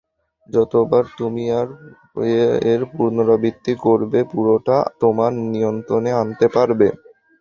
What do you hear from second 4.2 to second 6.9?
পুরোটা তোমার নিয়ন্ত্রনে আনতে পারবে।